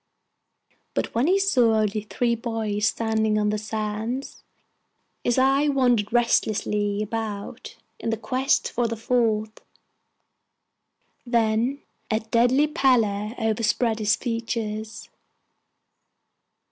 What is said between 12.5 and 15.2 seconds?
pallor overspread his features.